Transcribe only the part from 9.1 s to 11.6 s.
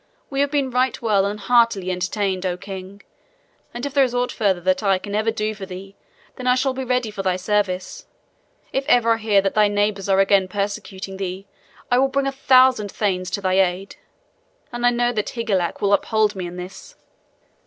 I hear that thy neighbors are again persecuting thee,